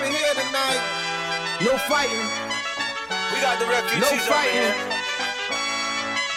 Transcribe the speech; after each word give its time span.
up 0.00 0.06
in 0.06 0.12
here 0.12 0.34
tonight. 0.34 0.80
No 1.60 1.76
fighting. 1.88 2.26
We 3.32 3.40
got 3.40 3.58
the 3.58 3.66
refugees 3.66 4.00
no 4.00 4.16
fighting. 4.24 4.72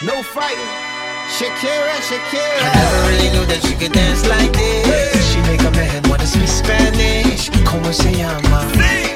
No 0.04 0.22
fighting. 0.22 0.72
Shakira, 1.36 1.96
Shakira. 2.04 2.60
I 2.60 2.72
never 2.74 3.00
really 3.08 3.30
knew 3.32 3.46
that 3.46 3.60
she 3.64 3.74
could 3.74 3.92
dance 3.92 4.26
like 4.28 4.52
this. 4.52 5.32
She 5.32 5.40
make 5.48 5.62
a 5.62 5.70
man 5.70 6.02
wanna 6.08 6.26
speak 6.26 6.48
Spanish. 6.48 7.50
Como 7.64 7.90
se 7.92 8.12
llama? 8.12 8.68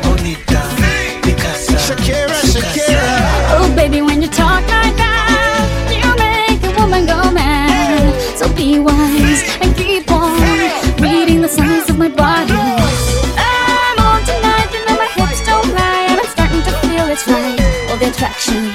Bonita. 0.03 0.63
Picasa. 1.23 1.77
Shakira, 1.77 2.39
Shakira. 2.53 3.05
Oh, 3.53 3.73
baby, 3.77 4.03
when 4.03 4.23
you 4.23 4.29
talk 4.29 4.63
like 4.69 4.97
that, 4.97 5.69
you 5.93 6.09
make 6.17 6.63
a 6.65 6.81
woman 6.81 7.07
go 7.07 7.31
mad. 7.31 8.15
So 8.39 8.49
be 8.55 8.79
wise 8.79 9.58
it's 17.19 17.29
right. 17.29 17.91
All 17.91 17.97
the 17.99 18.11
attraction, 18.11 18.71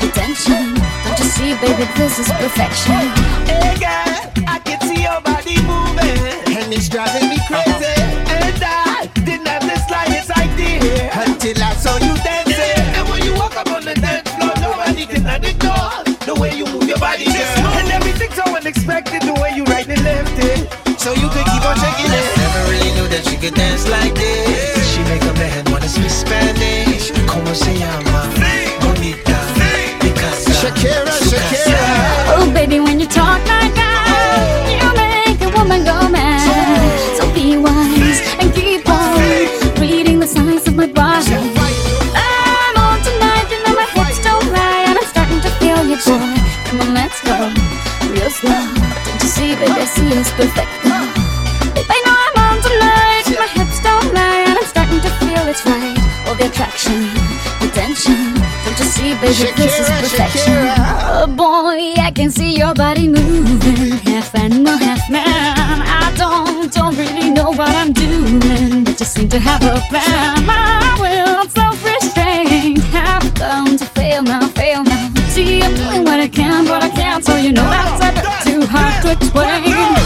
the 0.00 0.10
tension. 0.12 0.74
Don't 1.04 1.18
you 1.18 1.28
see, 1.32 1.54
baby, 1.64 1.88
this 1.96 2.18
is 2.18 2.28
perfection. 2.28 3.08
Hey 3.48 3.76
girl, 3.80 4.44
I 4.46 4.60
can 4.64 4.80
see 4.84 5.02
your 5.02 5.20
body 5.24 5.56
moving. 5.64 6.20
And 6.56 6.72
it's 6.72 6.88
driving 6.88 7.28
me 7.30 7.38
crazy. 7.48 7.96
And 8.28 8.60
I 8.60 9.08
didn't 9.24 9.48
have 9.48 9.64
the 9.64 9.78
slightest 9.88 10.30
idea. 10.36 11.08
Until 11.14 11.56
I 11.62 11.72
saw 11.74 11.96
you 11.96 12.12
dancing. 12.20 12.84
And 12.96 13.08
when 13.08 13.24
you 13.24 13.34
walk 13.34 13.56
up 13.56 13.68
on 13.72 13.84
the 13.84 13.94
dance 13.94 14.28
floor, 14.36 14.52
nobody 14.60 15.06
can 15.06 15.24
ignore 15.44 16.04
the 16.28 16.36
way 16.36 16.52
you 16.56 16.66
move 16.66 16.88
your 16.88 16.98
body, 16.98 17.24
girl. 17.24 17.80
And 17.80 17.88
everything's 17.92 18.34
so 18.34 18.44
unexpected, 18.44 19.22
the 19.22 19.34
way 19.40 19.52
you 19.56 19.64
right 19.64 19.88
and 19.88 20.02
left 20.04 20.36
it. 20.36 20.68
So 21.00 21.12
you 21.12 21.28
could 21.32 21.46
keep 21.48 21.64
on 21.64 21.76
shaking 21.80 22.12
it. 22.12 22.26
Never 22.36 22.62
really 22.72 22.92
knew 22.92 23.08
that 23.08 23.24
she 23.24 23.36
could 23.36 23.54
dance 23.54 23.88
like 23.88 24.14
this. 24.14 24.84
She 24.92 25.00
make 25.04 25.22
a 25.22 25.32
man 25.40 25.64
wanna 25.70 25.88
speak 25.88 26.10
Spanish. 26.10 26.55
Shakira. 31.26 31.82
Oh, 32.34 32.50
baby, 32.54 32.78
when 32.80 33.00
you 33.00 33.06
talk 33.06 33.40
like 33.48 33.74
that, 33.74 34.70
you 34.70 34.86
make 34.94 35.40
a 35.42 35.50
woman 35.56 35.82
go 35.84 36.08
mad. 36.08 36.86
So 37.18 37.26
be 37.34 37.56
wise 37.58 38.20
and 38.38 38.54
keep 38.54 38.88
on 38.88 39.18
reading 39.80 40.20
the 40.20 40.26
signs 40.26 40.66
of 40.68 40.76
my 40.76 40.86
body. 40.86 41.34
I'm 41.34 42.76
on 42.78 42.98
tonight, 43.02 43.46
you 43.50 43.58
know 43.66 43.74
my 43.74 43.88
hips 43.90 44.22
don't 44.22 44.46
lie, 44.54 44.84
and 44.86 44.98
I'm 44.98 45.08
starting 45.10 45.40
to 45.42 45.50
feel 45.58 45.82
you, 45.90 45.98
boy. 46.06 46.30
Come 46.70 46.80
on, 46.82 46.94
let's 46.94 47.18
go, 47.26 47.50
real 48.14 48.30
slow. 48.30 48.62
Don't 49.04 49.22
you 49.22 49.28
see, 49.28 49.54
baby, 49.58 49.74
I 49.82 49.84
see 49.84 50.06
it's 50.14 50.30
perfect. 50.38 50.70
Babe, 51.74 51.90
I 51.90 51.98
know 52.06 52.16
I'm 52.26 52.36
on 52.46 52.56
tonight, 52.62 53.26
my 53.34 53.50
hips 53.50 53.82
don't 53.82 54.14
lie, 54.14 54.46
and 54.46 54.58
I'm 54.58 54.68
starting 54.70 55.00
to 55.02 55.10
feel 55.18 55.42
it's 55.50 55.66
right. 55.66 55.98
All 56.28 56.34
the 56.36 56.46
attraction. 56.46 57.05
Don't 59.26 59.38
you 59.40 59.46
see, 59.46 59.50
baby, 59.50 59.62
this 59.62 59.80
is 59.80 59.88
Shakira, 59.88 60.00
perfection. 60.02 60.52
Shakira. 60.52 60.76
Oh 61.18 61.26
boy, 61.26 62.00
I 62.00 62.12
can 62.14 62.30
see 62.30 62.56
your 62.56 62.74
body 62.74 63.08
moving, 63.08 63.98
half 64.06 64.32
animal, 64.36 64.76
half 64.78 65.10
man. 65.10 65.24
I 65.26 66.14
don't, 66.16 66.72
don't 66.72 66.96
really 66.96 67.30
know 67.30 67.50
what 67.50 67.70
I'm 67.70 67.92
doing, 67.92 68.84
but 68.84 69.00
you 69.00 69.04
seem 69.04 69.28
to 69.30 69.40
have 69.40 69.64
a 69.64 69.80
plan. 69.88 70.46
My 70.46 70.96
will, 71.00 71.48
self-restraint, 71.48 72.78
have 72.94 73.34
come 73.34 73.76
to 73.76 73.84
fail 73.84 74.22
now, 74.22 74.46
fail 74.46 74.84
now. 74.84 75.12
See, 75.30 75.60
I'm 75.60 75.74
doing 75.74 76.04
what 76.04 76.20
I 76.20 76.28
can, 76.28 76.64
but 76.64 76.84
I 76.84 76.88
can't, 76.90 77.24
so 77.24 77.34
you 77.34 77.50
know 77.50 77.68
that's 77.68 78.04
a 78.04 78.12
bit 78.14 78.24
too 78.44 78.64
hard 78.64 79.02
to 79.02 79.10
explain. 79.10 80.05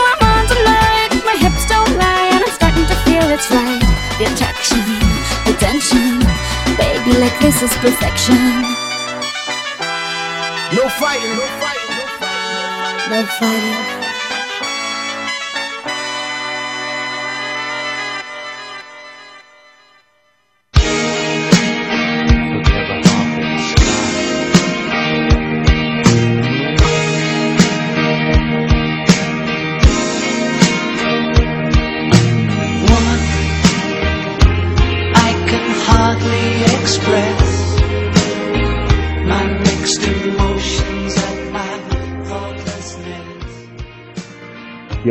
it's 3.33 3.49
right. 3.49 3.79
The 4.19 4.25
attraction, 4.25 4.83
the 5.45 5.55
tension. 5.57 6.19
Baby, 6.75 7.17
like 7.17 7.37
this 7.39 7.61
is 7.61 7.71
perfection. 7.77 8.35
No 10.75 10.89
fighting. 10.99 11.35
No 11.37 11.47
fighting. 11.61 11.95
No 11.95 12.05
fighting. 12.19 13.09
No 13.09 13.25
fighting. 13.39 13.90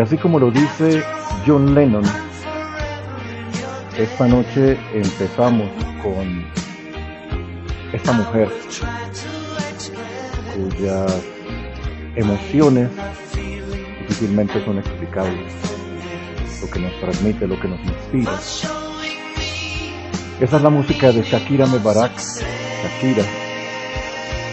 Y 0.01 0.03
así 0.03 0.17
como 0.17 0.39
lo 0.39 0.51
dice 0.51 1.03
John 1.47 1.75
Lennon, 1.75 2.05
esta 3.99 4.27
noche 4.27 4.79
empezamos 4.95 5.69
con 6.03 6.43
esta 7.93 8.13
mujer 8.13 8.49
cuyas 10.55 11.23
emociones 12.17 12.89
difícilmente 14.01 14.65
son 14.65 14.79
explicables, 14.79 15.53
lo 16.63 16.71
que 16.71 16.79
nos 16.81 17.01
transmite, 17.01 17.47
lo 17.47 17.61
que 17.61 17.69
nos 17.69 17.81
inspira. 17.81 18.33
Esa 20.41 20.57
es 20.57 20.63
la 20.63 20.71
música 20.71 21.13
de 21.13 21.21
Shakira 21.21 21.67
Mebarak, 21.67 22.17
Shakira, 22.17 23.25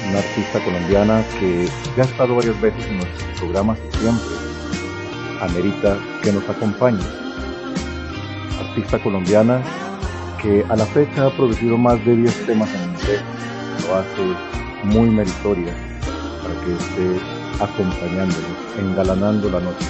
una 0.09 0.19
artista 0.19 0.61
colombiana 0.61 1.23
que 1.39 1.69
ya 1.95 2.03
ha 2.03 2.05
estado 2.05 2.35
varias 2.35 2.59
veces 2.59 2.85
en 2.87 2.97
nuestros 2.97 3.39
programas 3.39 3.79
y 3.93 3.97
siempre 3.99 4.47
amerita 5.41 5.97
que 6.23 6.31
nos 6.31 6.47
acompañe. 6.49 7.03
Artista 8.59 8.99
colombiana 8.99 9.61
que 10.41 10.63
a 10.69 10.75
la 10.75 10.85
fecha 10.85 11.27
ha 11.27 11.31
producido 11.31 11.77
más 11.77 12.03
de 12.05 12.15
10 12.15 12.45
temas 12.45 12.69
en 12.73 12.83
inglés, 12.83 13.21
lo 13.87 13.95
hace 13.95 14.85
muy 14.85 15.09
meritoria 15.09 15.73
para 16.41 16.53
que 16.61 16.73
esté 16.73 17.63
acompañándonos, 17.63 18.57
engalanando 18.79 19.49
la 19.49 19.59
noche. 19.59 19.87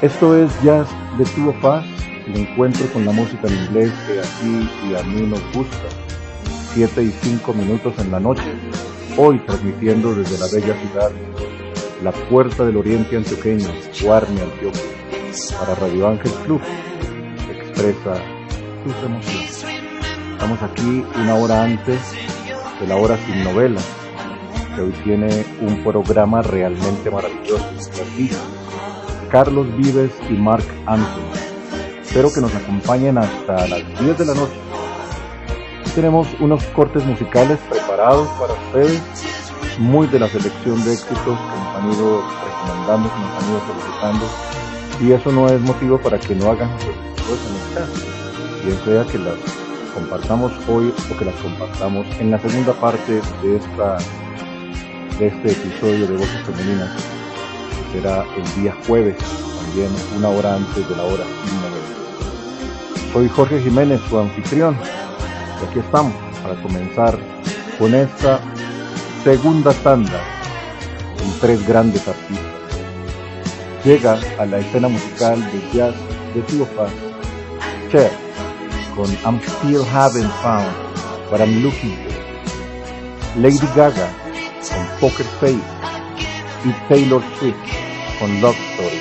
Esto 0.00 0.36
es 0.36 0.50
Jazz 0.62 0.88
de 1.16 1.22
of 1.22 1.64
Us, 1.64 1.84
el 2.26 2.36
encuentro 2.36 2.86
con 2.92 3.06
la 3.06 3.12
música 3.12 3.46
en 3.46 3.54
inglés 3.54 3.92
que 4.06 4.18
a 4.18 4.22
ti 4.22 4.70
y 4.88 4.94
a 4.94 5.02
mí 5.04 5.26
nos 5.26 5.40
gusta. 5.52 5.88
7 6.74 7.02
y 7.02 7.10
5 7.10 7.52
minutos 7.52 7.94
en 7.98 8.10
la 8.10 8.18
noche, 8.18 8.54
hoy 9.16 9.38
transmitiendo 9.40 10.14
desde 10.14 10.38
la 10.38 10.46
bella 10.46 10.74
ciudad 10.80 11.10
la 12.02 12.12
puerta 12.12 12.64
del 12.64 12.76
oriente 12.76 13.16
antioqueño, 13.16 13.68
Guarne, 14.02 14.42
Antioquia, 14.42 14.82
para 15.58 15.74
Radio 15.76 16.08
Ángel 16.08 16.32
Club, 16.44 16.60
expresa 17.50 18.14
sus 18.84 19.04
emociones. 19.04 19.64
Estamos 20.32 20.62
aquí 20.62 21.04
una 21.14 21.36
hora 21.36 21.62
antes 21.62 22.00
de 22.80 22.86
la 22.88 22.96
hora 22.96 23.16
sin 23.26 23.44
novela, 23.44 23.80
que 24.74 24.82
hoy 24.82 24.92
tiene 25.04 25.44
un 25.60 25.84
programa 25.84 26.42
realmente 26.42 27.10
maravilloso. 27.10 27.64
Carlos 29.30 29.66
Vives 29.76 30.12
y 30.28 30.32
Mark 30.32 30.64
Anthony. 30.86 31.32
Espero 32.02 32.32
que 32.32 32.40
nos 32.40 32.54
acompañen 32.54 33.16
hasta 33.18 33.68
las 33.68 34.00
10 34.00 34.18
de 34.18 34.26
la 34.26 34.34
noche. 34.34 34.60
tenemos 35.94 36.26
unos 36.40 36.64
cortes 36.74 37.04
musicales 37.04 37.58
preparados 37.70 38.28
para 38.38 38.54
ustedes, 38.54 39.00
muy 39.78 40.06
de 40.06 40.18
la 40.18 40.28
selección 40.28 40.84
de 40.84 40.94
éxitos 40.94 41.16
que 41.16 41.32
nos 41.32 41.76
han 41.76 41.92
ido 41.92 42.22
recomendando, 42.44 43.10
que 43.12 43.20
nos 43.20 43.42
han 43.42 43.50
ido 43.50 43.60
solicitando. 43.66 44.26
Y 45.00 45.12
eso 45.12 45.32
no 45.32 45.48
es 45.48 45.60
motivo 45.60 45.98
para 45.98 46.18
que 46.18 46.34
no 46.34 46.50
hagan 46.50 46.70
solicitudes 46.80 47.40
en 47.48 47.54
el 47.56 47.74
chat. 47.74 48.64
Bien 48.64 48.78
sea 48.84 49.04
que 49.10 49.18
las 49.18 49.34
compartamos 49.94 50.52
hoy 50.68 50.94
o 51.10 51.18
que 51.18 51.24
las 51.24 51.34
compartamos 51.36 52.06
en 52.18 52.30
la 52.30 52.38
segunda 52.38 52.72
parte 52.74 53.20
de 53.42 53.56
esta 53.56 53.98
de 55.18 55.26
este 55.26 55.52
episodio 55.52 56.06
de 56.06 56.16
Voces 56.16 56.42
Femeninas, 56.46 56.90
que 57.92 58.00
será 58.00 58.24
el 58.36 58.62
día 58.62 58.74
jueves, 58.86 59.16
también 59.64 59.90
una 60.16 60.28
hora 60.28 60.56
antes 60.56 60.88
de 60.88 60.96
la 60.96 61.02
hora 61.02 61.24
Soy 63.12 63.28
Jorge 63.28 63.60
Jiménez, 63.60 64.00
su 64.08 64.18
anfitrión, 64.18 64.74
y 65.60 65.68
aquí 65.68 65.80
estamos 65.80 66.14
para 66.42 66.60
comenzar 66.62 67.18
con 67.78 67.94
esta 67.94 68.40
segunda 69.24 69.72
tanda 69.84 70.20
con 71.16 71.40
tres 71.40 71.66
grandes 71.66 72.06
artistas. 72.08 72.46
Llega 73.84 74.18
a 74.38 74.46
la 74.46 74.58
escena 74.58 74.88
musical 74.88 75.40
de 75.52 75.60
jazz 75.72 75.94
de 76.34 76.42
Tío 76.42 76.64
Paz, 76.76 76.90
Cher, 77.90 78.10
con 78.96 79.06
I'm 79.24 79.40
Still 79.40 79.84
Haven't 79.92 80.30
Found 80.42 80.72
What 81.30 81.40
I'm 81.40 81.62
Looking 81.62 81.96
For. 81.96 83.42
Lady 83.42 83.68
Gaga 83.76 84.08
con 84.68 84.86
Poker 85.00 85.26
Face 85.40 85.58
y 86.64 86.72
Taylor 86.88 87.22
Swift 87.38 87.56
con 88.18 88.40
Love 88.40 88.56
Story. 88.72 89.00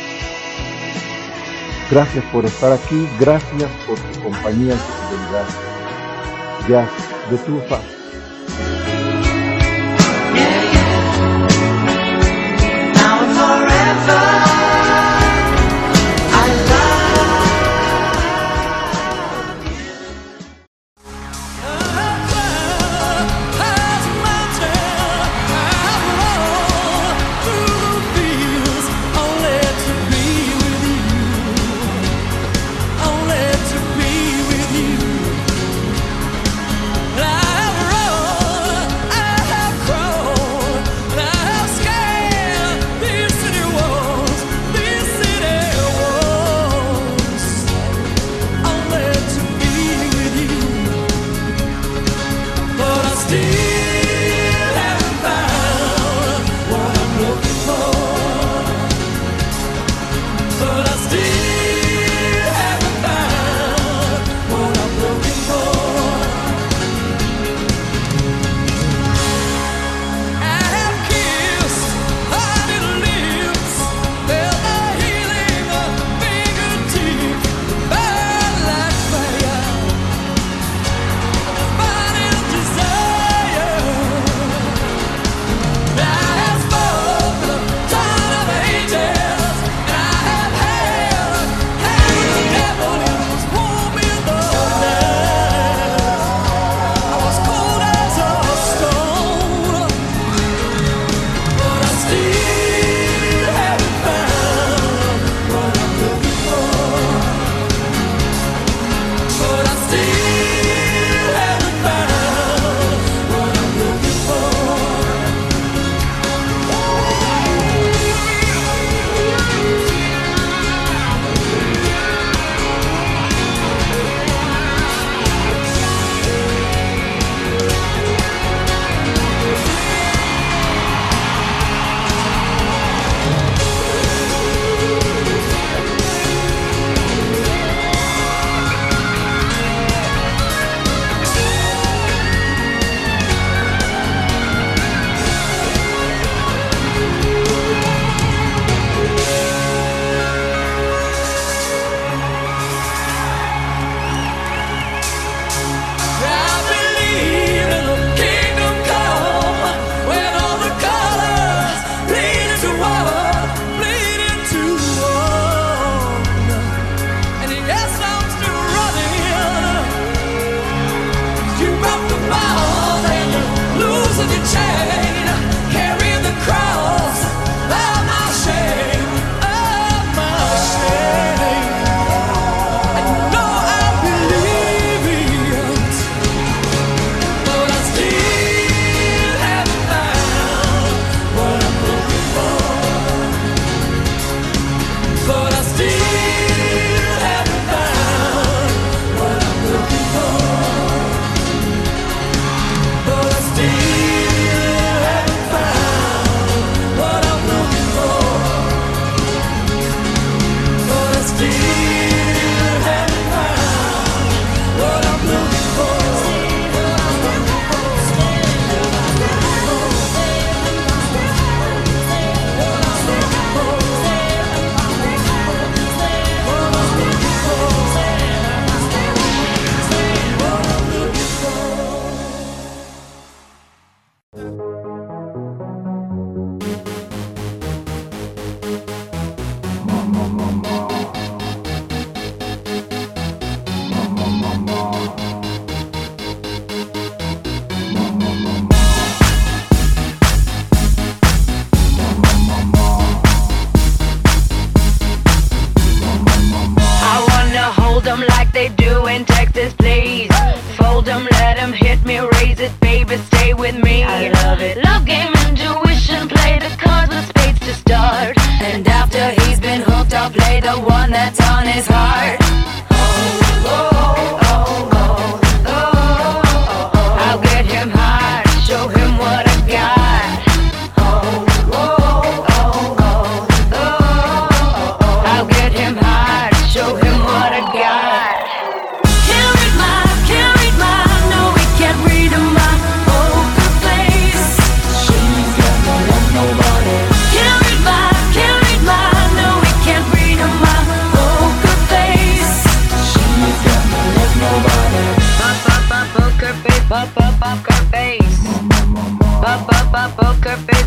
Gracias 1.89 2.24
por 2.25 2.45
estar 2.45 2.71
aquí, 2.71 3.07
gracias 3.19 3.69
por 3.88 3.97
tu 3.97 4.21
compañía 4.21 4.74
y 4.74 4.77
tu 4.77 4.94
fidelidad. 5.09 5.47
Jazz 6.67 7.31
de 7.31 7.38
tu 7.39 7.59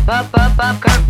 poker 0.05 0.39
face, 0.39 0.55
pop, 0.55 0.81
pop, 0.81 1.04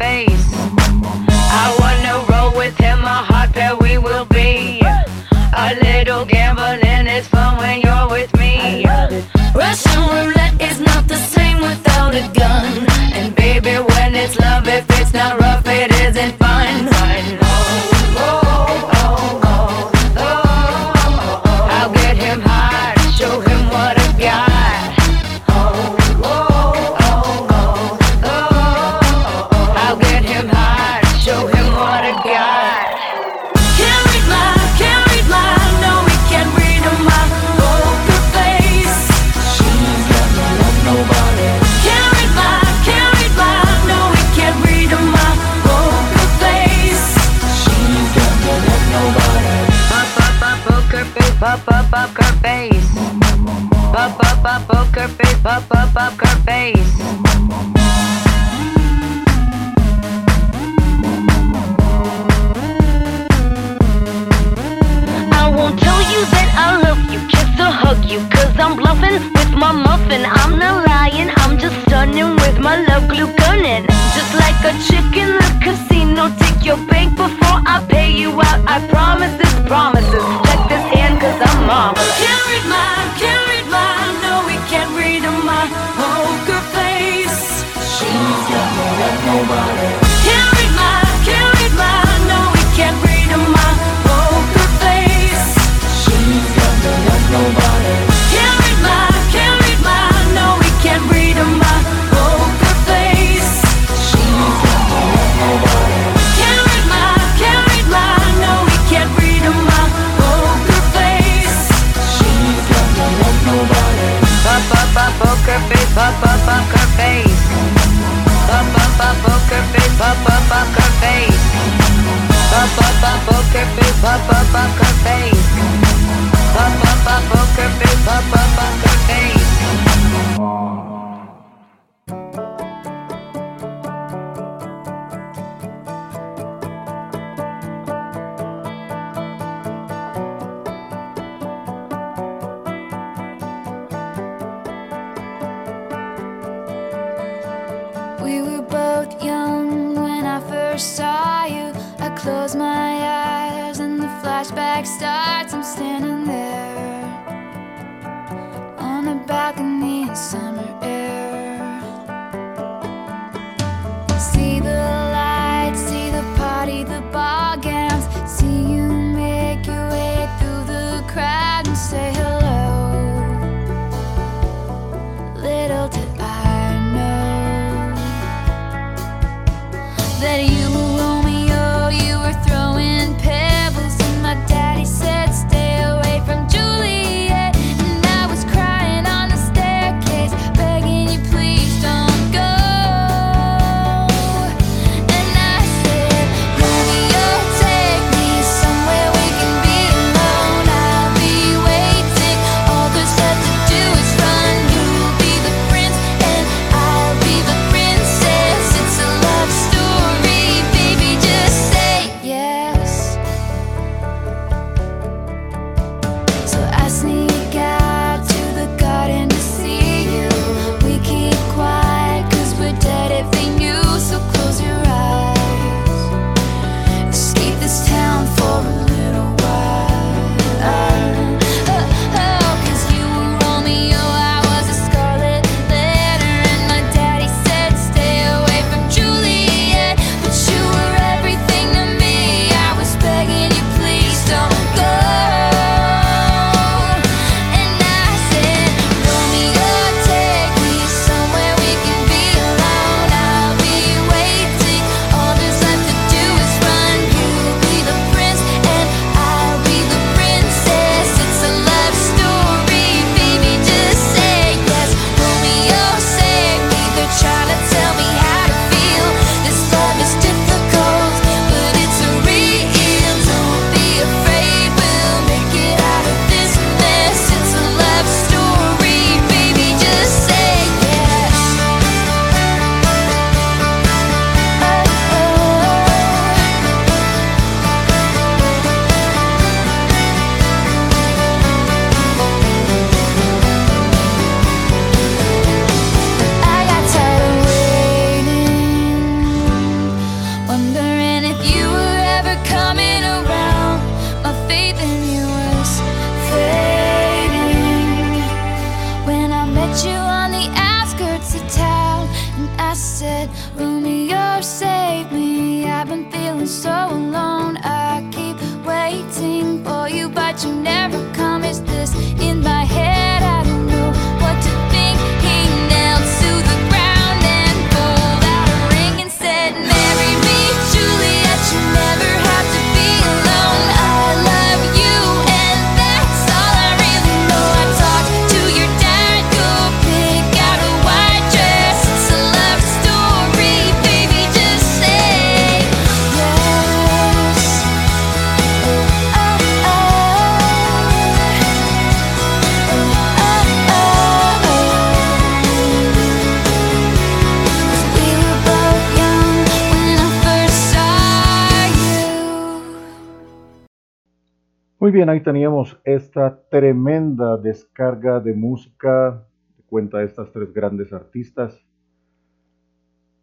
Muy 364.86 364.92
bien, 364.92 365.10
ahí 365.10 365.22
teníamos 365.22 365.82
esta 365.84 366.48
tremenda 366.52 367.38
descarga 367.38 368.20
de 368.20 368.36
música 368.36 369.26
que 369.58 369.64
cuenta 369.64 370.04
estas 370.04 370.32
tres 370.32 370.54
grandes 370.54 370.94
artistas. 370.94 371.60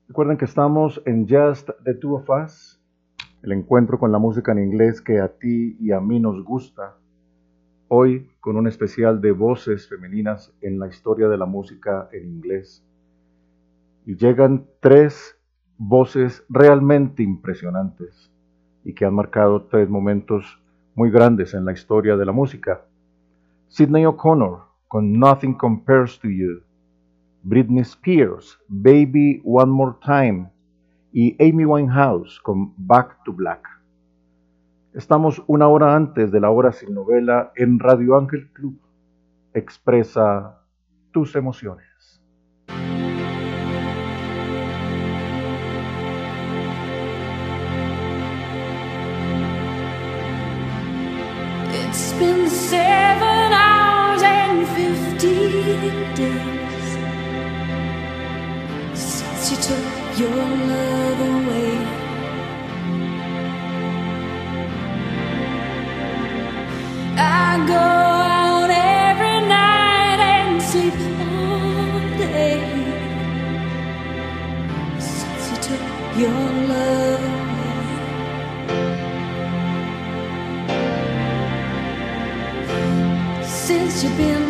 Recuerden 0.08 0.38
que 0.38 0.44
estamos 0.44 1.00
en 1.06 1.28
Just 1.28 1.70
the 1.84 1.94
Two 1.94 2.16
of 2.16 2.28
Us, 2.28 2.82
el 3.44 3.52
encuentro 3.52 3.96
con 4.00 4.10
la 4.10 4.18
música 4.18 4.50
en 4.50 4.58
inglés 4.58 5.00
que 5.00 5.20
a 5.20 5.28
ti 5.28 5.76
y 5.78 5.92
a 5.92 6.00
mí 6.00 6.18
nos 6.18 6.42
gusta. 6.42 6.96
Hoy 7.86 8.28
con 8.40 8.56
un 8.56 8.66
especial 8.66 9.20
de 9.20 9.30
voces 9.30 9.88
femeninas 9.88 10.52
en 10.62 10.80
la 10.80 10.88
historia 10.88 11.28
de 11.28 11.38
la 11.38 11.46
música 11.46 12.08
en 12.10 12.28
inglés. 12.28 12.84
Y 14.04 14.16
llegan 14.16 14.66
tres 14.80 15.38
voces 15.78 16.44
realmente 16.48 17.22
impresionantes 17.22 18.32
y 18.82 18.94
que 18.94 19.04
han 19.04 19.14
marcado 19.14 19.66
tres 19.66 19.88
momentos 19.88 20.58
muy 20.94 21.10
grandes 21.10 21.54
en 21.54 21.64
la 21.64 21.72
historia 21.72 22.16
de 22.16 22.26
la 22.26 22.32
música. 22.32 22.84
Sidney 23.68 24.04
O'Connor 24.04 24.60
con 24.88 25.18
Nothing 25.18 25.54
Compares 25.54 26.18
to 26.18 26.28
You, 26.28 26.62
Britney 27.42 27.80
Spears, 27.80 28.58
Baby 28.68 29.40
One 29.44 29.72
More 29.72 29.96
Time 30.04 30.50
y 31.12 31.34
Amy 31.42 31.64
Winehouse 31.64 32.40
con 32.40 32.74
Back 32.76 33.22
to 33.24 33.32
Black. 33.32 33.66
Estamos 34.92 35.42
una 35.46 35.68
hora 35.68 35.96
antes 35.96 36.30
de 36.30 36.40
la 36.40 36.50
hora 36.50 36.72
sin 36.72 36.94
novela 36.94 37.52
en 37.56 37.78
Radio 37.78 38.18
Ángel 38.18 38.50
Club. 38.52 38.78
Expresa 39.54 40.60
tus 41.10 41.34
emociones. 41.34 41.91
Seven 52.72 53.52
hours 53.52 54.22
and 54.22 54.66
fifteen 54.76 56.14
days 56.14 56.88
since 58.94 59.50
you 59.50 59.58
took 59.68 60.18
your 60.20 60.44
love 60.70 61.20
away. 61.34 61.74
I 67.18 67.66
go 67.72 67.74
out 67.76 68.70
every 68.70 69.38
night 69.56 70.20
and 70.34 70.62
sleep 70.62 70.94
all 71.20 72.00
day 72.16 72.62
since 74.98 75.44
you 75.50 75.58
took 75.68 75.84
your 76.22 76.61
You 84.02 84.08
be 84.16 84.41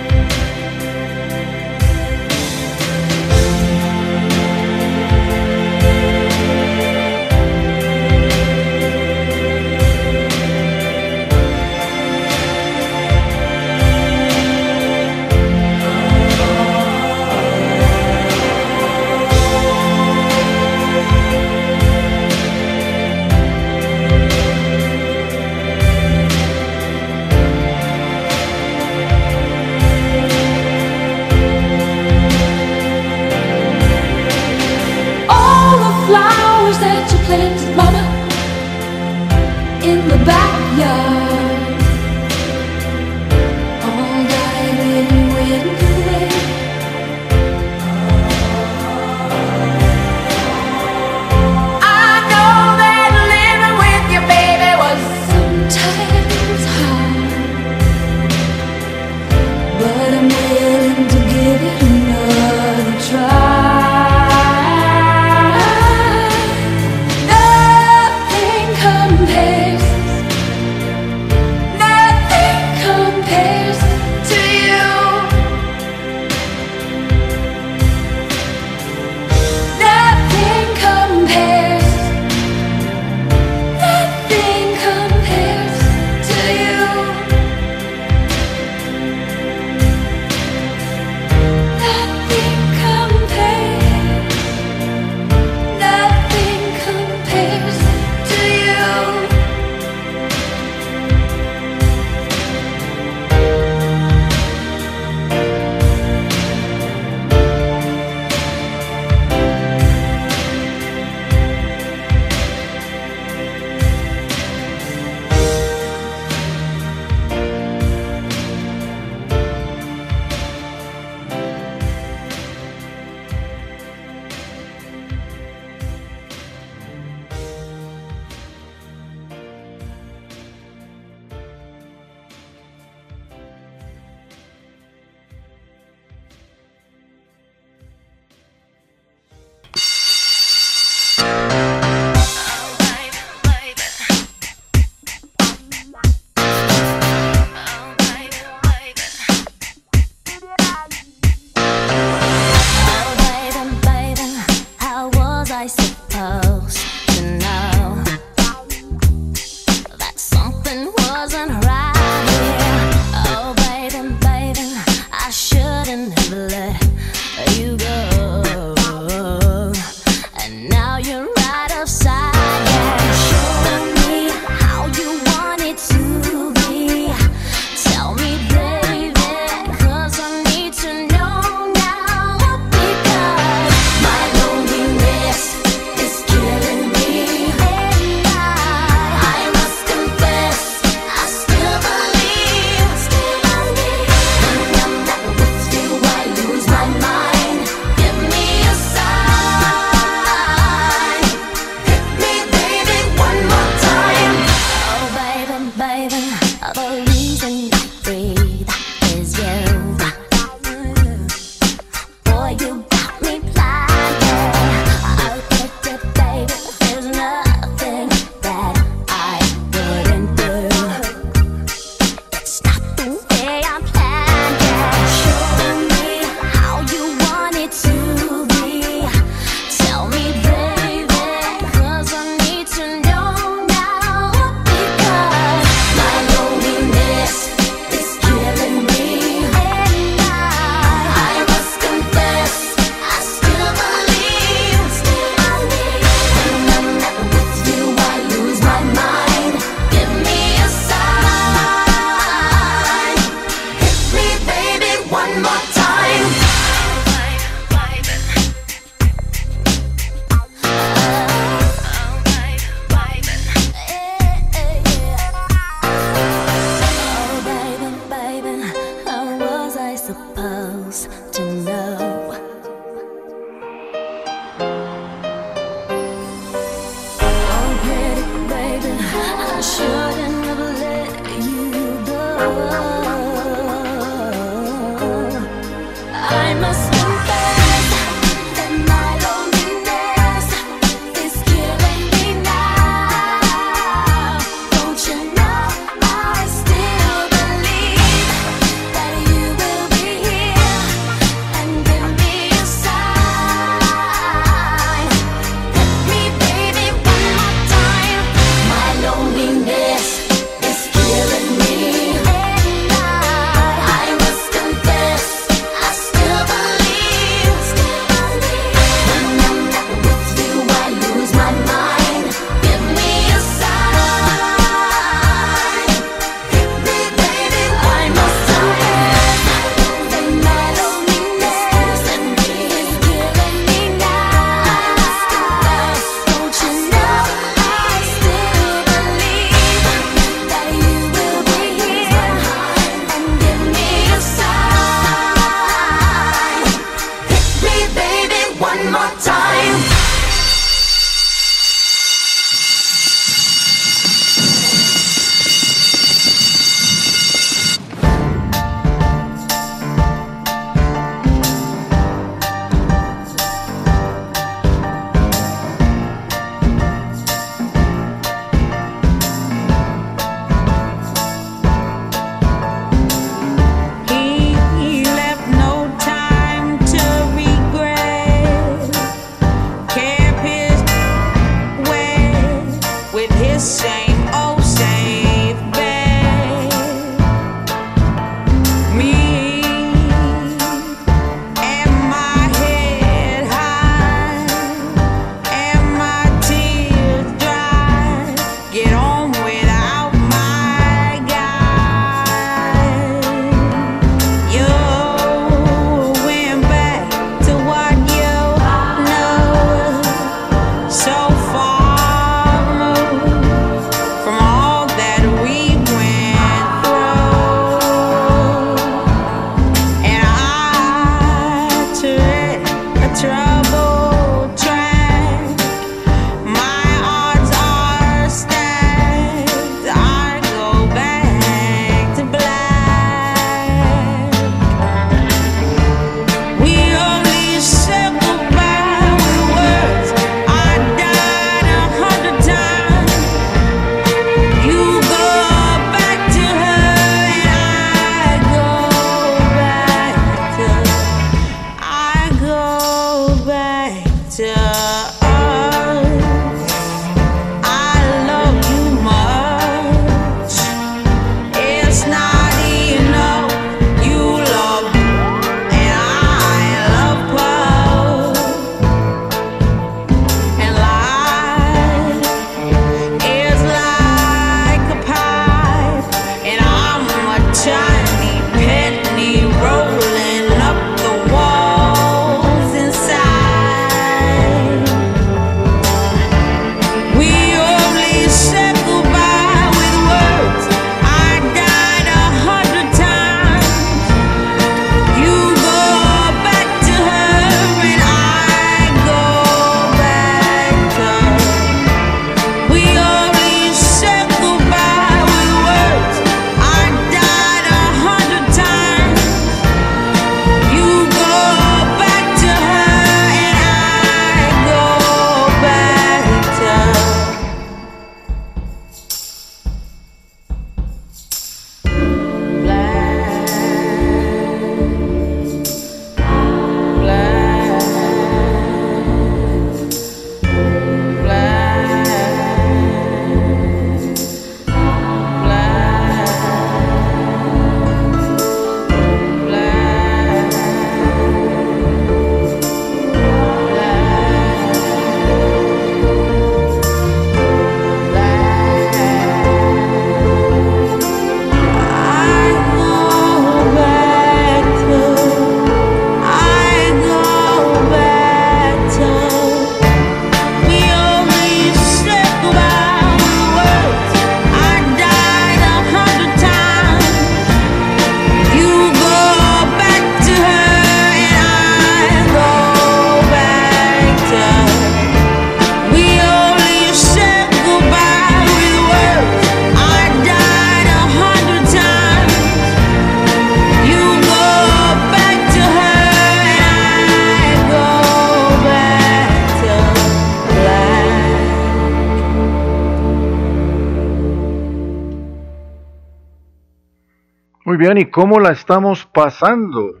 ¿y 597.92 598.06
cómo 598.06 598.40
la 598.40 598.50
estamos 598.50 599.04
pasando? 599.04 600.00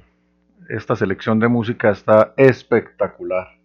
Esta 0.70 0.96
selección 0.96 1.38
de 1.38 1.48
música 1.48 1.90
está 1.90 2.32
espectacular. 2.38 3.58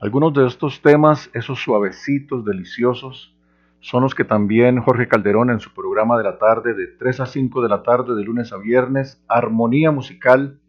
Algunos 0.00 0.32
de 0.32 0.46
estos 0.46 0.80
temas, 0.80 1.28
esos 1.34 1.60
suavecitos, 1.60 2.44
deliciosos, 2.44 3.36
son 3.80 4.04
los 4.04 4.14
que 4.14 4.22
también 4.22 4.80
Jorge 4.80 5.08
Calderón 5.08 5.50
en 5.50 5.58
su 5.58 5.74
programa 5.74 6.16
de 6.16 6.22
la 6.22 6.38
tarde, 6.38 6.72
de 6.72 6.86
3 6.86 7.18
a 7.18 7.26
5 7.26 7.62
de 7.62 7.68
la 7.68 7.82
tarde, 7.82 8.14
de 8.14 8.22
lunes 8.22 8.52
a 8.52 8.58
viernes, 8.58 9.20
armonía 9.26 9.90
musical, 9.90 10.60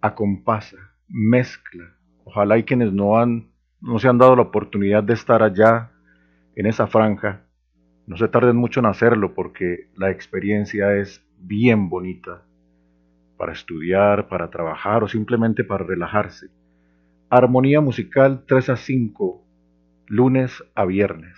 acompasa, 0.00 0.76
mezcla. 1.06 1.94
Ojalá 2.24 2.58
y 2.58 2.64
quienes 2.64 2.92
no, 2.92 3.16
han, 3.16 3.52
no 3.80 4.00
se 4.00 4.08
han 4.08 4.18
dado 4.18 4.34
la 4.34 4.42
oportunidad 4.42 5.04
de 5.04 5.14
estar 5.14 5.40
allá, 5.40 5.92
en 6.56 6.66
esa 6.66 6.88
franja, 6.88 7.44
no 8.08 8.16
se 8.16 8.26
tarden 8.26 8.56
mucho 8.56 8.80
en 8.80 8.86
hacerlo 8.86 9.34
porque 9.34 9.88
la 9.94 10.10
experiencia 10.10 10.96
es 10.96 11.24
bien 11.40 11.88
bonita 11.88 12.42
para 13.36 13.52
estudiar, 13.52 14.28
para 14.28 14.50
trabajar 14.50 15.02
o 15.02 15.08
simplemente 15.08 15.64
para 15.64 15.84
relajarse. 15.84 16.48
Armonía 17.30 17.80
musical 17.80 18.44
3 18.46 18.70
a 18.70 18.76
5, 18.76 19.44
lunes 20.06 20.62
a 20.74 20.84
viernes. 20.84 21.36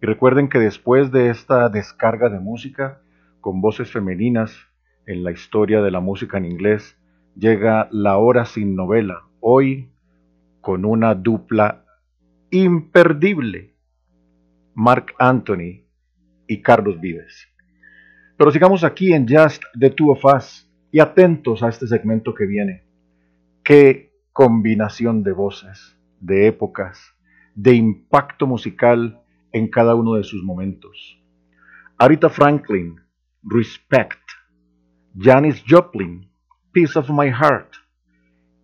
Y 0.00 0.06
recuerden 0.06 0.48
que 0.48 0.58
después 0.58 1.12
de 1.12 1.30
esta 1.30 1.68
descarga 1.68 2.28
de 2.28 2.40
música 2.40 3.00
con 3.40 3.60
voces 3.60 3.90
femeninas 3.90 4.56
en 5.06 5.22
la 5.22 5.32
historia 5.32 5.82
de 5.82 5.90
la 5.90 6.00
música 6.00 6.38
en 6.38 6.46
inglés, 6.46 6.98
llega 7.36 7.88
la 7.90 8.16
hora 8.16 8.46
sin 8.46 8.74
novela, 8.74 9.24
hoy 9.40 9.90
con 10.60 10.84
una 10.84 11.14
dupla 11.14 11.84
imperdible, 12.50 13.74
Mark 14.74 15.14
Anthony 15.18 15.84
y 16.46 16.62
Carlos 16.62 17.00
Vives. 17.00 17.53
Pero 18.36 18.50
sigamos 18.50 18.82
aquí 18.82 19.12
en 19.12 19.26
Just 19.28 19.62
the 19.78 19.90
Two 19.90 20.10
of 20.10 20.24
Us 20.24 20.68
y 20.90 20.98
atentos 20.98 21.62
a 21.62 21.68
este 21.68 21.86
segmento 21.86 22.34
que 22.34 22.46
viene. 22.46 22.82
Qué 23.62 24.12
combinación 24.32 25.22
de 25.22 25.32
voces, 25.32 25.96
de 26.20 26.48
épocas, 26.48 27.14
de 27.54 27.74
impacto 27.74 28.46
musical 28.46 29.22
en 29.52 29.68
cada 29.70 29.94
uno 29.94 30.14
de 30.14 30.24
sus 30.24 30.42
momentos. 30.42 31.22
Arita 31.96 32.28
Franklin, 32.28 33.00
Respect. 33.44 34.18
Janis 35.16 35.62
Joplin, 35.68 36.28
Piece 36.72 36.98
of 36.98 37.08
My 37.10 37.30
Heart. 37.30 37.74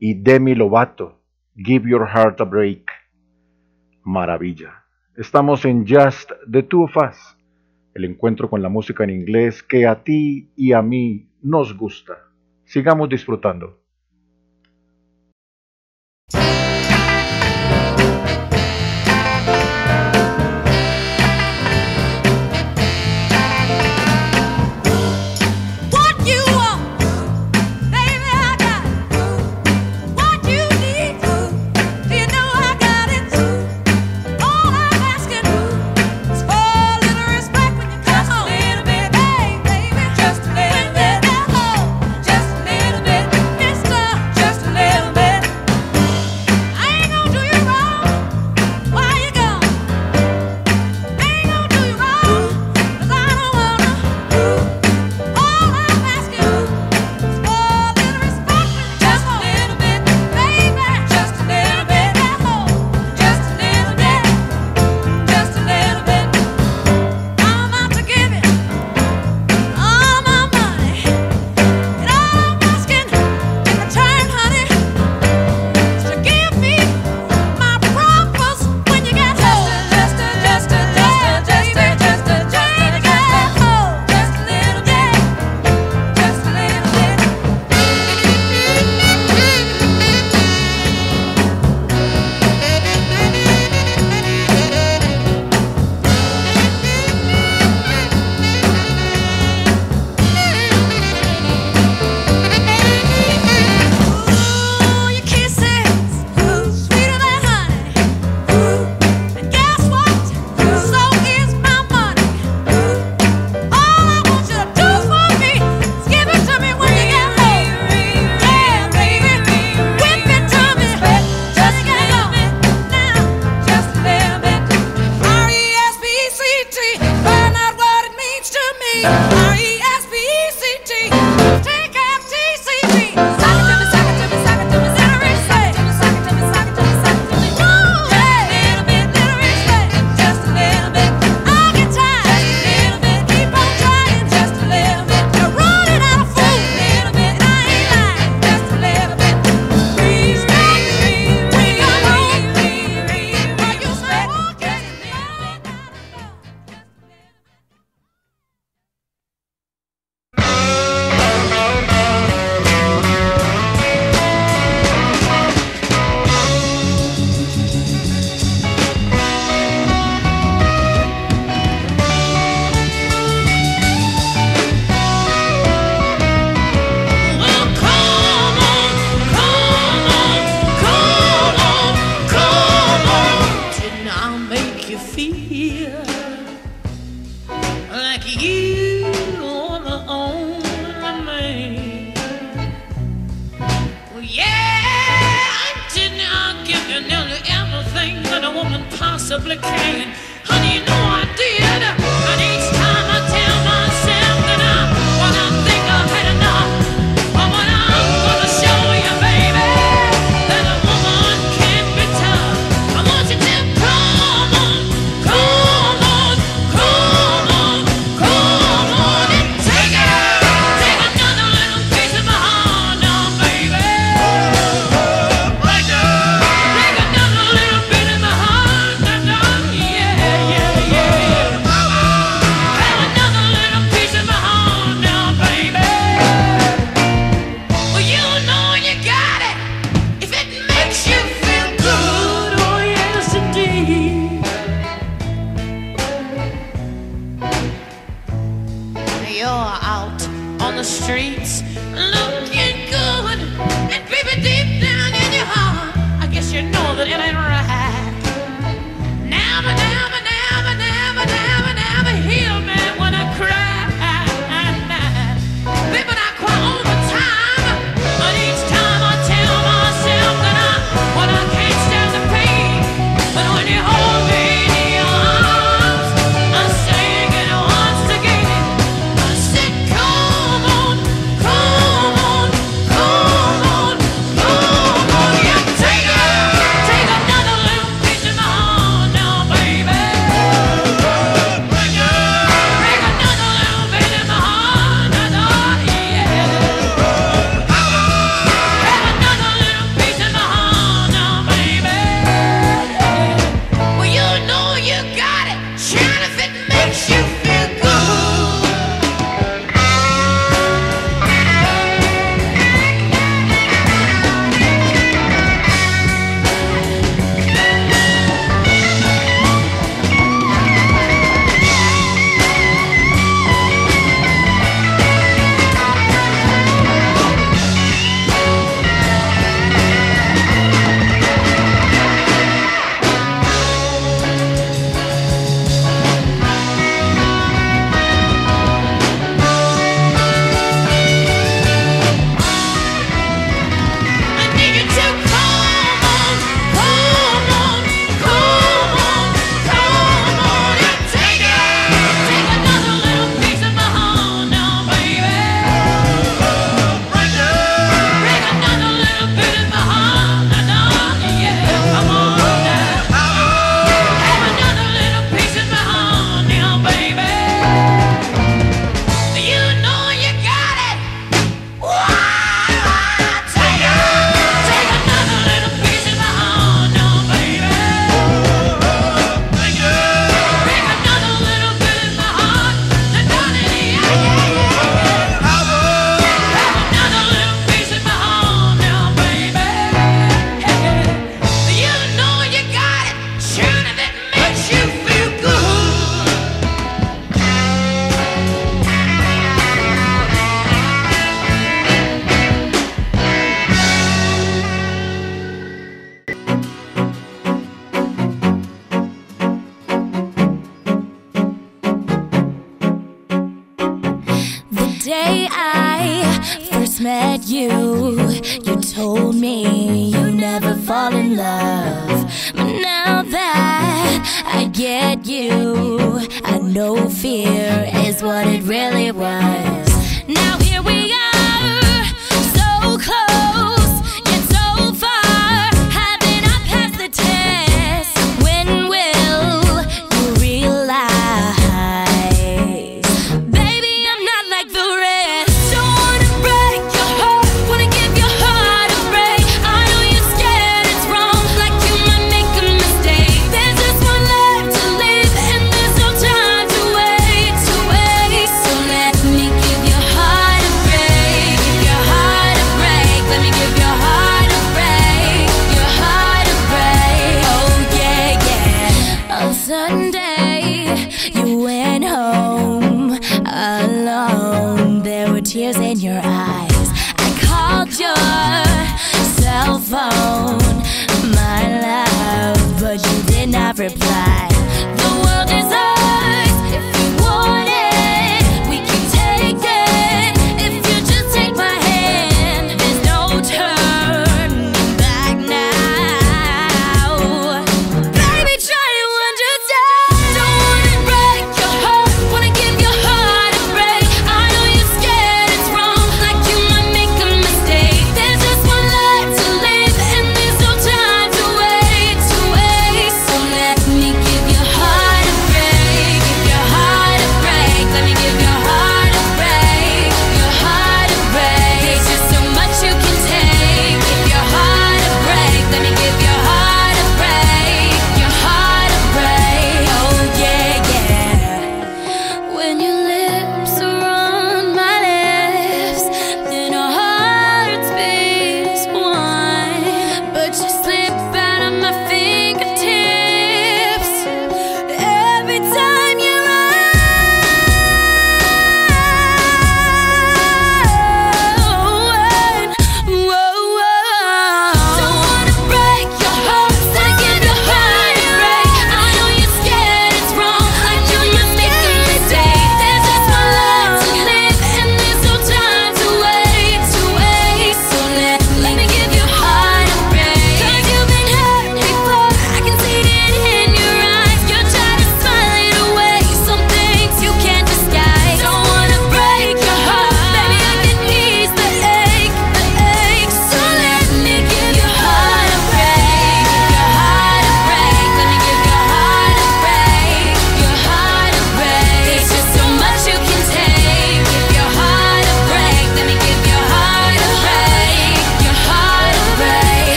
Y 0.00 0.14
Demi 0.14 0.56
Lovato, 0.56 1.22
Give 1.54 1.88
Your 1.88 2.08
Heart 2.08 2.40
a 2.40 2.44
Break. 2.44 2.90
Maravilla. 4.02 4.84
Estamos 5.16 5.64
en 5.64 5.86
Just 5.86 6.32
the 6.50 6.64
Two 6.64 6.82
of 6.84 6.96
Us 6.96 7.36
el 7.94 8.04
encuentro 8.04 8.48
con 8.48 8.62
la 8.62 8.68
música 8.68 9.04
en 9.04 9.10
inglés 9.10 9.62
que 9.62 9.86
a 9.86 10.02
ti 10.04 10.50
y 10.56 10.72
a 10.72 10.82
mí 10.82 11.28
nos 11.42 11.76
gusta. 11.76 12.18
Sigamos 12.64 13.08
disfrutando. 13.08 13.79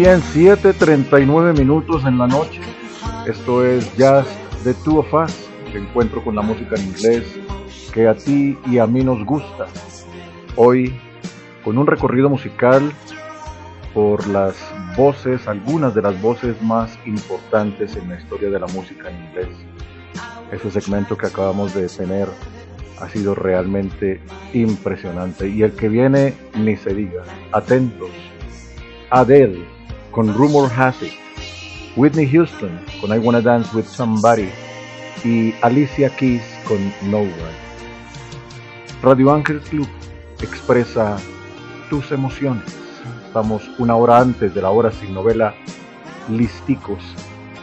bien, 0.00 0.22
7.39 0.22 1.58
minutos 1.58 2.06
en 2.06 2.16
la 2.16 2.26
noche. 2.26 2.62
Esto 3.26 3.66
es 3.66 3.94
Jazz 3.98 4.26
de 4.64 4.72
Two 4.72 5.00
of 5.00 5.12
Us, 5.12 5.50
encuentro 5.74 6.24
con 6.24 6.34
la 6.34 6.40
música 6.40 6.76
en 6.76 6.86
inglés 6.86 7.38
que 7.92 8.08
a 8.08 8.14
ti 8.14 8.56
y 8.64 8.78
a 8.78 8.86
mí 8.86 9.04
nos 9.04 9.22
gusta. 9.26 9.66
Hoy 10.56 10.98
con 11.62 11.76
un 11.76 11.86
recorrido 11.86 12.30
musical 12.30 12.90
por 13.92 14.26
las 14.28 14.56
voces, 14.96 15.46
algunas 15.46 15.94
de 15.94 16.00
las 16.00 16.18
voces 16.22 16.62
más 16.62 16.98
importantes 17.04 17.94
en 17.94 18.08
la 18.08 18.18
historia 18.18 18.48
de 18.48 18.58
la 18.58 18.68
música 18.68 19.10
en 19.10 19.22
inglés. 19.26 19.48
Ese 20.50 20.70
segmento 20.70 21.14
que 21.18 21.26
acabamos 21.26 21.74
de 21.74 21.86
tener 21.88 22.26
ha 23.02 23.08
sido 23.10 23.34
realmente 23.34 24.22
impresionante 24.54 25.46
y 25.46 25.62
el 25.62 25.72
que 25.72 25.90
viene 25.90 26.32
ni 26.54 26.78
se 26.78 26.94
diga. 26.94 27.22
Atentos. 27.52 28.08
Adele 29.10 29.79
con 30.10 30.32
Rumor 30.34 30.70
Has 30.76 31.02
It, 31.02 31.12
Whitney 31.96 32.28
Houston 32.30 32.80
con 33.00 33.14
I 33.14 33.18
Wanna 33.18 33.40
Dance 33.40 33.74
With 33.74 33.84
Somebody 33.84 34.48
y 35.24 35.54
Alicia 35.62 36.08
Keys 36.16 36.42
con 36.66 36.78
Nowhere. 37.10 37.54
Radio 39.02 39.32
Ángel 39.32 39.60
Club 39.60 39.88
expresa 40.42 41.16
tus 41.88 42.10
emociones. 42.12 42.64
Estamos 43.26 43.62
una 43.78 43.96
hora 43.96 44.18
antes 44.18 44.54
de 44.54 44.62
la 44.62 44.70
hora 44.70 44.90
sin 44.90 45.14
novela 45.14 45.54
listicos 46.28 47.02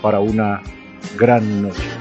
para 0.01 0.19
una 0.19 0.61
gran 1.17 1.61
noche. 1.61 1.96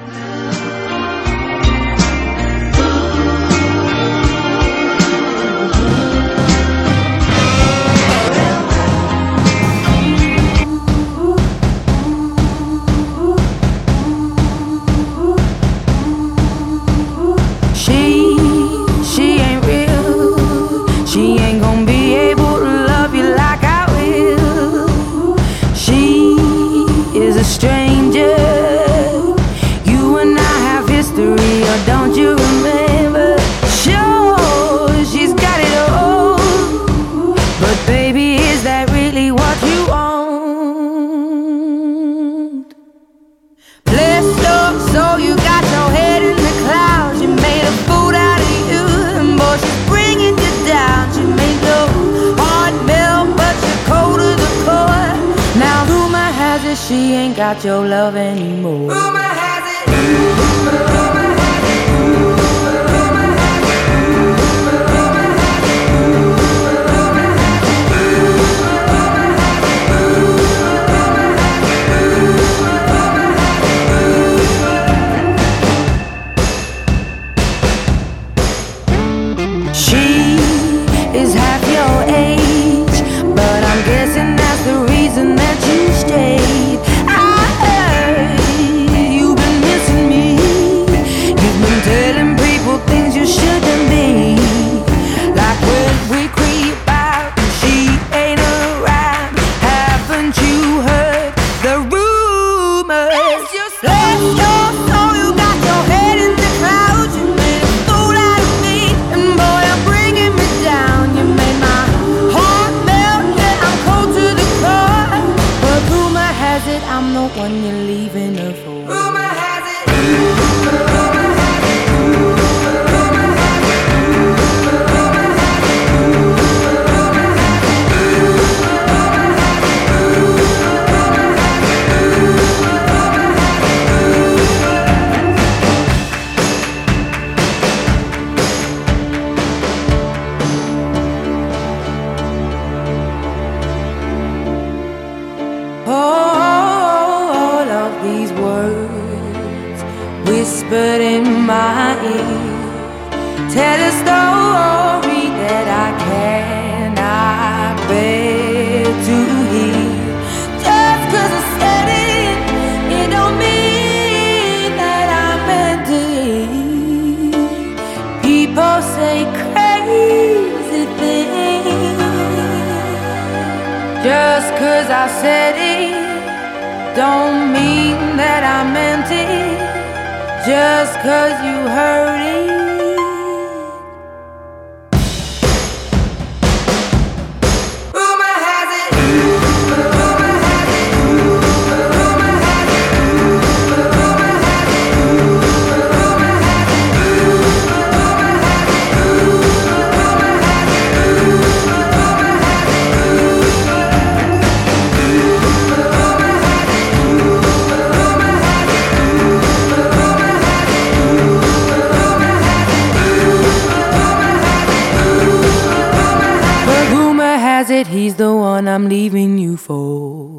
he's 217.85 218.15
the 218.15 218.33
one 218.33 218.69
I'm 218.69 218.89
leaving 218.89 219.39
you 219.39 219.57
for. 219.59 220.36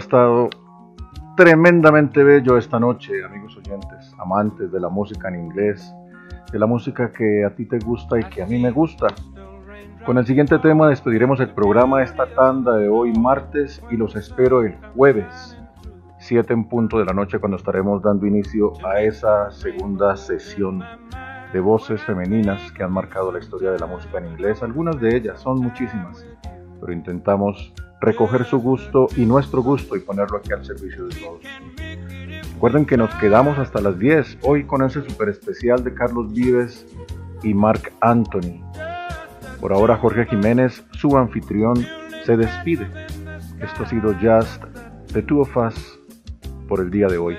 Estado 0.00 0.48
tremendamente 1.36 2.24
bello 2.24 2.56
esta 2.56 2.80
noche, 2.80 3.22
amigos 3.22 3.56
oyentes, 3.56 4.14
amantes 4.18 4.72
de 4.72 4.80
la 4.80 4.88
música 4.88 5.28
en 5.28 5.36
inglés, 5.36 5.94
de 6.50 6.58
la 6.58 6.66
música 6.66 7.12
que 7.12 7.44
a 7.44 7.54
ti 7.54 7.66
te 7.66 7.78
gusta 7.78 8.18
y 8.18 8.24
que 8.24 8.42
a 8.42 8.46
mí 8.46 8.58
me 8.58 8.70
gusta. 8.70 9.08
Con 10.06 10.16
el 10.16 10.26
siguiente 10.26 10.58
tema 10.58 10.88
despediremos 10.88 11.38
el 11.40 11.50
programa 11.50 12.02
esta 12.02 12.26
tanda 12.34 12.76
de 12.76 12.88
hoy 12.88 13.12
martes 13.12 13.82
y 13.90 13.96
los 13.98 14.16
espero 14.16 14.62
el 14.62 14.74
jueves, 14.96 15.58
7 16.18 16.50
en 16.52 16.64
punto 16.64 16.98
de 16.98 17.04
la 17.04 17.12
noche, 17.12 17.38
cuando 17.38 17.58
estaremos 17.58 18.02
dando 18.02 18.26
inicio 18.26 18.72
a 18.86 19.02
esa 19.02 19.50
segunda 19.50 20.16
sesión 20.16 20.82
de 21.52 21.60
voces 21.60 22.02
femeninas 22.02 22.72
que 22.72 22.82
han 22.82 22.92
marcado 22.92 23.30
la 23.32 23.38
historia 23.38 23.70
de 23.70 23.78
la 23.78 23.86
música 23.86 24.16
en 24.16 24.28
inglés. 24.28 24.62
Algunas 24.62 24.98
de 24.98 25.14
ellas 25.14 25.40
son 25.40 25.60
muchísimas, 25.60 26.26
pero 26.80 26.90
intentamos 26.90 27.74
recoger 28.00 28.44
su 28.44 28.58
gusto 28.58 29.08
y 29.16 29.26
nuestro 29.26 29.62
gusto 29.62 29.96
y 29.96 30.00
ponerlo 30.00 30.38
aquí 30.38 30.52
al 30.52 30.64
servicio 30.64 31.06
de 31.06 31.16
todos. 31.16 31.40
Recuerden 32.54 32.84
que 32.84 32.96
nos 32.96 33.14
quedamos 33.16 33.58
hasta 33.58 33.80
las 33.80 33.98
10 33.98 34.38
hoy 34.42 34.64
con 34.64 34.82
ese 34.82 35.02
super 35.02 35.28
especial 35.28 35.82
de 35.82 35.94
Carlos 35.94 36.32
Vives 36.32 36.86
y 37.42 37.54
Mark 37.54 37.92
Anthony. 38.00 38.62
Por 39.60 39.72
ahora 39.72 39.96
Jorge 39.96 40.26
Jiménez, 40.26 40.84
su 40.92 41.16
anfitrión, 41.16 41.86
se 42.24 42.36
despide. 42.36 42.88
Esto 43.60 43.82
ha 43.82 43.86
sido 43.86 44.14
Just 44.14 44.62
the 45.12 45.22
Two 45.22 45.40
of 45.40 45.56
Us 45.56 45.98
por 46.68 46.80
el 46.80 46.90
día 46.90 47.06
de 47.08 47.18
hoy. 47.18 47.36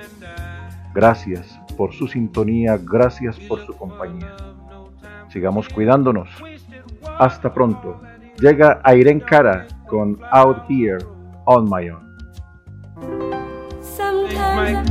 Gracias 0.94 1.60
por 1.78 1.94
su 1.94 2.08
sintonía, 2.08 2.78
gracias 2.78 3.40
por 3.40 3.66
su 3.66 3.74
compañía. 3.76 4.36
Sigamos 5.30 5.70
cuidándonos. 5.70 6.30
Hasta 7.18 7.54
pronto. 7.54 8.02
Llega 8.40 8.82
Irene 8.94 9.22
Cara 9.22 9.68
gone 9.92 10.18
out 10.32 10.66
here 10.72 11.00
on 11.46 11.70
my 11.70 11.90
own. 11.90 12.08
Sometimes 13.82 14.90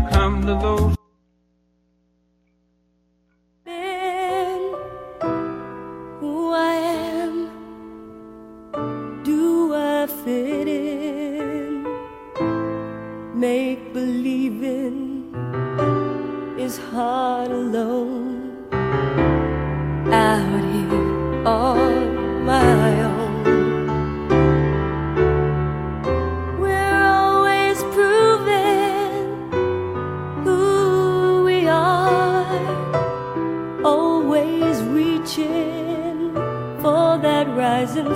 make 13.40 13.94
believing 13.94 15.34
is 16.58 16.76
hard 16.92 17.50
alone. 17.50 18.68
Out 20.12 20.64
here 20.74 21.46
all 21.46 21.89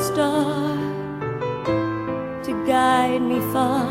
star 0.05 0.77
to 2.45 2.53
guide 2.67 3.23
me 3.23 3.41
far 3.53 3.89